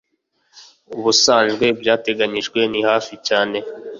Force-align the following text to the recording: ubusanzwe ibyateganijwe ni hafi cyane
ubusanzwe 0.97 1.63
ibyateganijwe 1.73 2.59
ni 2.71 2.79
hafi 2.87 3.13
cyane 3.27 3.57